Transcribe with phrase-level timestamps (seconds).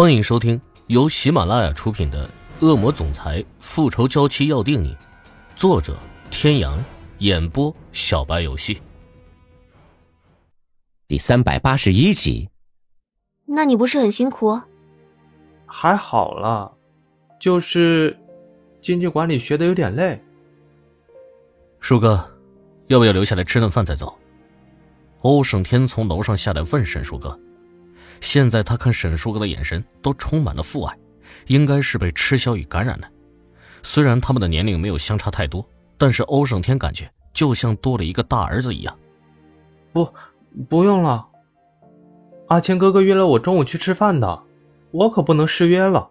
[0.00, 2.24] 欢迎收听由喜马拉雅出品的
[2.64, 4.94] 《恶魔总裁复仇娇妻要定你》，
[5.56, 5.98] 作者：
[6.30, 6.78] 天阳，
[7.18, 8.80] 演播：小白游戏。
[11.08, 12.48] 第三百八十一集。
[13.44, 14.60] 那你不是很辛苦？
[15.66, 16.70] 还好啦，
[17.40, 18.16] 就是
[18.80, 20.22] 经济管理学的有点累。
[21.80, 22.24] 树哥，
[22.86, 24.16] 要不要留下来吃顿饭再走？
[25.22, 27.36] 欧胜天从楼上下来问沈树哥。
[28.20, 30.96] 现在他看沈树哥的眼神都充满了父爱，
[31.46, 33.08] 应该是被池小雨感染了。
[33.82, 35.66] 虽然他们的年龄没有相差太多，
[35.96, 38.98] 但是欧胜天感觉就像多了一个大儿子一样。
[39.92, 40.08] 不，
[40.68, 41.26] 不用了。
[42.48, 44.42] 阿谦哥哥约了我中午去吃饭的，
[44.90, 46.08] 我可不能失约了。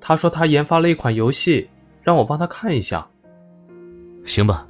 [0.00, 1.68] 他说他研发了一款游戏，
[2.02, 3.08] 让我帮他看一下。
[4.24, 4.66] 行吧，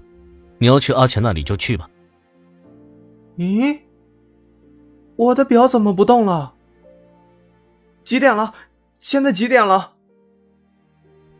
[0.58, 1.88] 你要去阿钱那里就去吧。
[3.36, 3.76] 咦？
[5.16, 6.54] 我的表怎么不动了？
[8.04, 8.54] 几点了？
[8.98, 9.92] 现在几点了？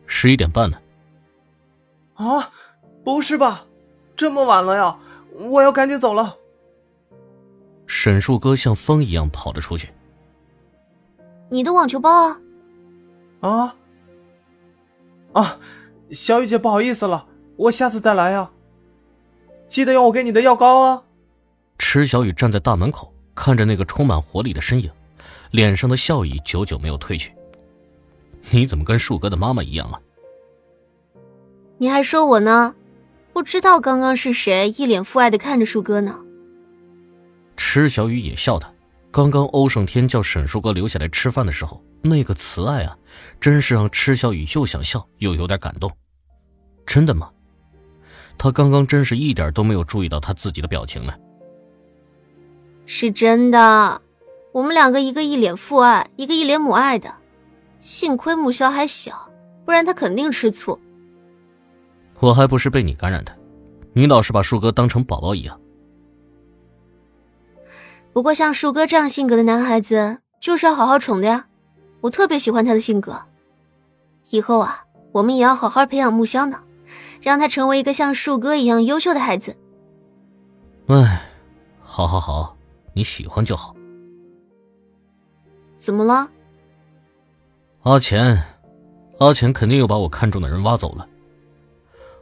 [0.05, 0.77] 十一点半呢。
[2.15, 2.51] 啊，
[3.03, 3.65] 不是吧？
[4.15, 4.97] 这么晚了呀！
[5.33, 6.37] 我要赶紧走了。
[7.87, 9.89] 沈树哥像风一样跑了出去。
[11.49, 12.41] 你的网球包啊？
[13.41, 13.75] 啊
[15.33, 15.59] 啊！
[16.11, 18.49] 小雨姐，不好意思了，我下次再来呀。
[19.67, 21.03] 记得用我给你的药膏啊。
[21.77, 23.11] 池小雨站在大门口。
[23.35, 24.89] 看着那个充满活力的身影，
[25.51, 27.33] 脸上的笑意久久没有褪去。
[28.49, 29.99] 你怎么跟树哥的妈妈一样啊？
[31.77, 32.73] 你还说我呢？
[33.33, 36.21] 不知道刚刚是谁一脸父爱的看着树哥呢？
[37.57, 38.71] 池小雨也笑他。
[39.11, 42.97] 刚刚欧胜天叫沈树哥留下来吃饭的时候，那个慈爱啊，
[43.39, 45.91] 真是让池小雨又想笑又有点感动。
[46.85, 47.29] 真的吗？
[48.37, 51.13] 他刚刚真是一点都没有注意到他自己的表情呢。
[52.85, 54.01] 是真的，
[54.51, 57.13] 我们两个一个一脸父爱，一个一脸母爱的。
[57.79, 59.29] 幸亏木萧还小，
[59.63, 60.79] 不然他肯定吃醋。
[62.19, 63.31] 我还不是被你感染的，
[63.93, 65.59] 你老是把树哥当成宝宝一样。
[68.13, 71.47] 不过像树哥这样性格的男孩子，就是要好好宠的呀。
[72.01, 73.19] 我特别喜欢他的性格。
[74.31, 76.63] 以后啊，我们也要好好培养木萧呢，
[77.21, 79.55] 让他成为一个像树哥一样优秀的孩子。
[80.87, 81.29] 哎，
[81.83, 82.54] 好好好。
[82.95, 83.75] 你喜欢就好。
[85.77, 86.27] 怎么了？
[87.83, 88.41] 阿钱，
[89.19, 91.07] 阿钱肯定又把我看中的人挖走了。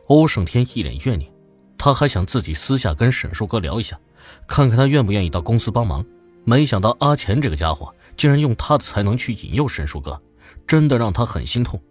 [0.08, 1.32] 欧胜天一脸怨念，
[1.78, 3.98] 他还想自己私下跟沈树哥聊一下，
[4.46, 6.04] 看看他愿不愿意到公司帮忙。
[6.44, 10.22] 没想到阿钱这个家伙竟然用他的才能去引诱沈树哥，
[10.68, 11.82] 真的让他很心痛。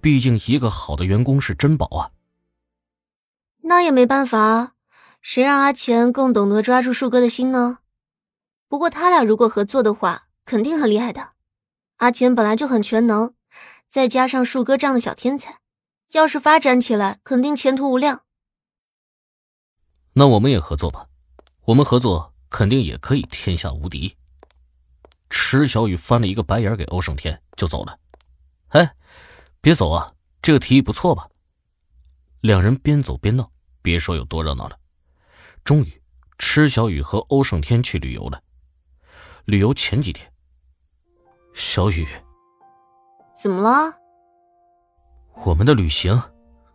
[0.00, 2.10] 毕竟一个好的员工是珍宝啊。
[3.62, 4.72] 那也没办法，
[5.22, 7.78] 谁让阿钱更懂得抓住树哥的心呢？
[8.70, 11.30] 不过他俩如果合作的话，肯定很厉害的。
[11.96, 13.34] 阿钱本来就很全能，
[13.88, 15.58] 再加上树哥这样的小天才，
[16.12, 18.22] 要是发展起来，肯定前途无量。
[20.12, 21.08] 那我们也合作吧，
[21.62, 24.16] 我们合作肯定也可以天下无敌。
[25.30, 27.98] 池小雨翻了一个白眼给欧胜天，就走了。
[28.68, 28.94] 哎，
[29.60, 31.28] 别走啊，这个提议不错吧？
[32.40, 33.50] 两人边走边闹，
[33.82, 34.78] 别说有多热闹了。
[35.64, 36.00] 终于，
[36.38, 38.40] 池小雨和欧胜天去旅游了。
[39.50, 40.32] 旅游前几天，
[41.54, 42.06] 小雨，
[43.34, 43.92] 怎么了？
[45.44, 46.16] 我们的旅行，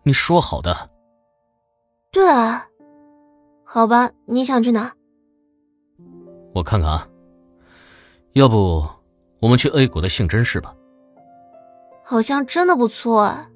[0.04, 0.90] 你说好的。
[2.12, 2.68] 对啊，
[3.64, 4.92] 好吧，你想去哪？
[6.54, 7.08] 我看看啊，
[8.34, 8.86] 要不
[9.40, 10.76] 我们去 A 国的性真市吧？
[12.04, 13.50] 好像真的不错啊。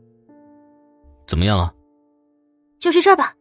[1.28, 1.74] 怎么样啊？
[2.80, 3.34] 就去这儿吧。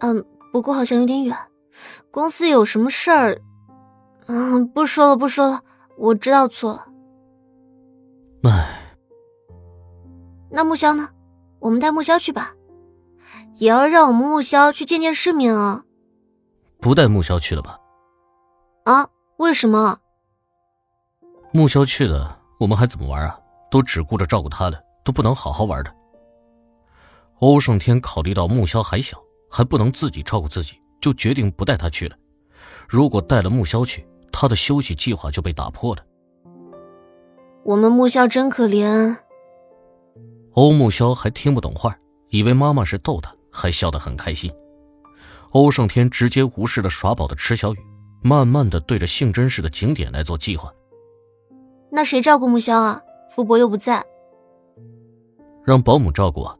[0.00, 1.36] 嗯，不过好像有点远，
[2.10, 3.38] 公司有什么事儿。
[4.26, 5.60] 嗯，不说了，不说了，
[5.96, 6.86] 我知道错了。
[8.44, 8.96] 唉，
[10.50, 11.08] 那木萧呢？
[11.60, 12.54] 我们带木萧去吧，
[13.54, 15.84] 也要让我们木萧去见见世面啊。
[16.80, 17.78] 不带木萧去了吧？
[18.84, 19.08] 啊？
[19.38, 19.98] 为什么？
[21.52, 23.38] 木萧去了，我们还怎么玩啊？
[23.70, 25.94] 都只顾着照顾他了，都不能好好玩的。
[27.40, 29.18] 欧胜天考虑到木萧还小，
[29.50, 32.16] 还不能自己照顾自己，就决定不带他去了。
[32.88, 36.04] 如果带了木萧去，他的休息计划就被打破了。
[37.62, 39.16] 我们木萧真可怜。
[40.54, 41.96] 欧木萧还听不懂话，
[42.30, 44.52] 以为妈妈是逗他，还笑得很开心。
[45.50, 47.78] 欧胜天直接无视了耍宝的池小雨，
[48.22, 50.72] 慢慢的对着性真市的景点来做计划。
[51.90, 53.00] 那谁照顾木萧啊？
[53.30, 54.04] 傅伯又不在。
[55.64, 56.56] 让保姆照顾啊。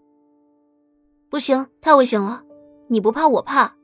[1.29, 2.43] 不行，太危险了。
[2.89, 3.75] 你不怕，我怕。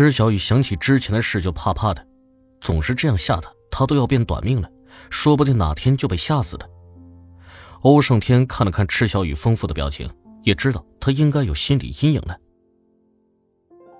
[0.00, 2.06] 池小雨想起之前的事就怕怕的，
[2.60, 4.70] 总是这样吓他，他都要变短命了，
[5.10, 6.68] 说不定哪天就被吓死的。
[7.82, 10.10] 欧胜天看了看池小雨丰富的表情，
[10.42, 12.38] 也知道他应该有心理阴影了。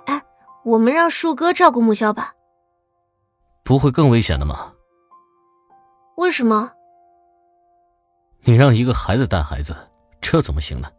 [0.06, 0.22] 哎，
[0.64, 2.32] 我们让树哥照顾木萧吧，
[3.62, 4.72] 不会更危险的吗？
[6.16, 6.72] 为什么？
[8.42, 9.76] 你让一个孩子带孩子，
[10.22, 10.90] 这怎么行呢？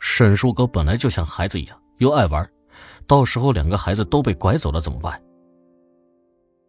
[0.00, 2.48] 沈树哥本来就像孩子一样，又爱玩，
[3.06, 5.22] 到时候两个孩子都被拐走了怎么办？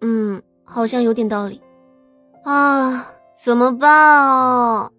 [0.01, 1.61] 嗯，好像有点道理。
[2.43, 3.07] 啊，
[3.37, 4.91] 怎么办啊？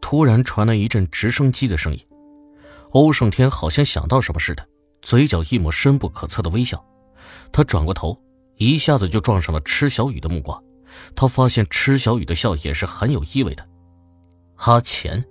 [0.00, 2.06] 突然传来一阵直升机的声音，
[2.90, 4.66] 欧胜天好像想到什么似的，
[5.00, 6.84] 嘴角一抹深不可测的微笑。
[7.52, 8.20] 他转过头，
[8.56, 10.62] 一下子就撞上了池小雨的目光。
[11.16, 13.66] 他发现池小雨的笑也是很有意味的，
[14.56, 15.24] 阿钱。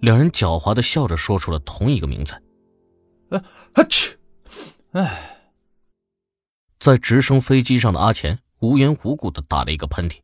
[0.00, 2.34] 两人狡猾的笑着说出了同一个名字。
[3.32, 3.44] 啊
[3.74, 4.18] 啊去！
[4.92, 5.40] 哎，
[6.78, 10.20] 在直升飞机上的阿钱无缘无故的打了一个喷嚏。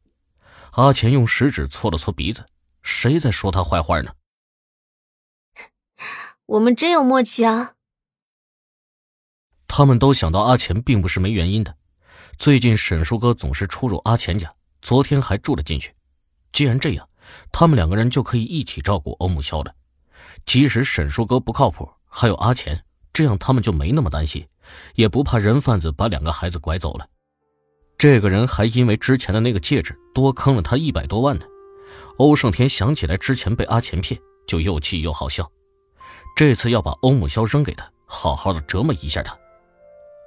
[0.73, 2.45] 阿钱用食指搓了搓鼻子，
[2.83, 4.13] 谁在说他坏话呢？
[6.47, 7.75] 我们真有默契啊！
[9.67, 11.77] 他们都想到阿钱并不是没原因的。
[12.39, 15.95] 最近沈叔哥总是出入阿钱家，昨天还住了进去。
[16.53, 17.09] 既然这样，
[17.51, 19.75] 他们两个人就可以一起照顾欧木萧了。
[20.45, 22.85] 即使沈叔哥不靠谱，还有阿钱，
[23.19, 24.47] 这样他们就没那么担心，
[24.95, 27.05] 也不怕人贩子把两个孩子拐走了。
[27.99, 31.45] 这个人还因为之前的那个戒指多坑了他一百多万呢。
[32.19, 35.51] 欧胜天想起来之前被阿钱骗，就又气又好笑。
[36.37, 39.37] 这次要把欧木萧扔给他，好好的折磨一下他。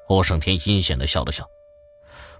[0.10, 1.46] 欧胜天阴险的笑了笑。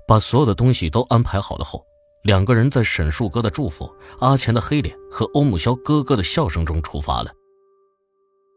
[0.06, 1.82] 把所有的东西都安排好了后，
[2.24, 3.90] 两个人在沈树哥的祝福、
[4.20, 7.32] 阿钱的黑脸和欧木萧哥哥的笑声中出发了。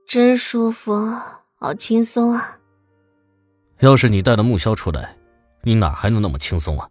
[0.08, 0.92] 真舒服，
[1.64, 2.58] 好轻松啊！
[3.78, 5.16] 要是你带了木萧出来，
[5.62, 6.86] 你哪还能那么轻松啊？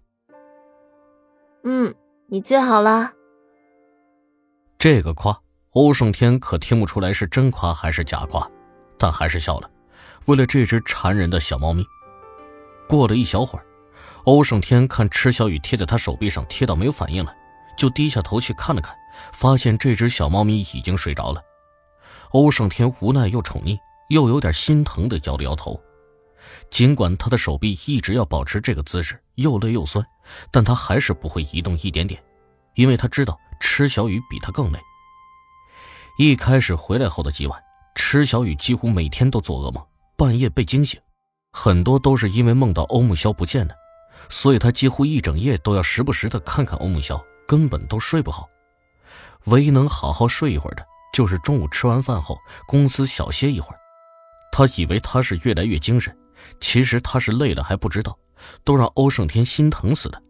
[1.63, 1.93] 嗯，
[2.25, 3.11] 你最好了。
[4.79, 5.39] 这个夸，
[5.73, 8.49] 欧胜天可听不出来是真夸还是假夸，
[8.97, 9.69] 但还是笑了。
[10.25, 11.85] 为了这只馋人的小猫咪，
[12.89, 13.65] 过了一小会儿。
[14.23, 17.31] 欧胜天看池小雨贴在他手臂上，贴到没有反应了，
[17.77, 18.95] 就低下头去看了看，
[19.33, 21.39] 发现这只小猫咪已经睡着了。
[22.31, 23.77] 欧胜天无奈又宠溺，
[24.13, 25.81] 又有点心疼的摇了摇头。
[26.69, 30.06] 尽管他的手臂一直要保持这个姿势，又累又酸，
[30.51, 32.24] 但他还是不会移动一点点，
[32.75, 34.80] 因为他知道池小雨比他更累。
[36.19, 37.60] 一开始回来后的几晚，
[37.95, 39.83] 池小雨几乎每天都做噩梦，
[40.16, 41.00] 半夜被惊醒，
[41.51, 43.74] 很多都是因为梦到欧木萧不见了。
[44.30, 48.48] 所以他几乎一整夜都要时不时的看看欧木萧，根本都睡不好。
[49.45, 52.38] 唯一能好好睡一会儿的，就是中午吃完饭后
[52.68, 53.80] 公司小歇一会儿。
[54.53, 56.15] 他以为他是越来越精神，
[56.59, 58.15] 其实他是累了还不知道，
[58.63, 60.21] 都让欧胜天心疼死的。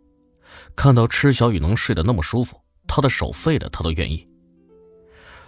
[0.78, 4.26] 看到池小雨能睡得那么舒服，他的手废了他都愿意。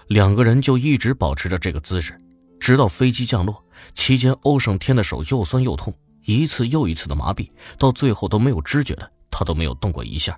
[0.07, 2.19] 两个人就一直保持着这个姿势，
[2.60, 3.63] 直到飞机降落
[3.94, 5.94] 期间，欧胜天的手又酸又痛。
[6.25, 7.50] 一次又一次的麻痹，
[7.80, 10.38] 到最后都没有知觉了，他都没有动过一下。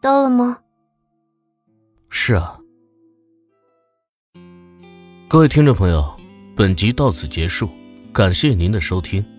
[0.00, 0.58] 到了吗？
[2.08, 2.60] 是啊。
[5.28, 6.13] 各位听众朋友，
[6.56, 7.68] 本集到此结束，
[8.12, 9.33] 感谢您的收听。